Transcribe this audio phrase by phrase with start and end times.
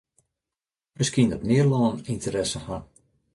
[0.97, 2.77] Miskien dat mear lannen ynteresse ha.